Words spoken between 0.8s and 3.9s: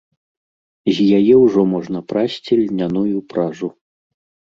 З яе ўжо можна прасці льняную пражу.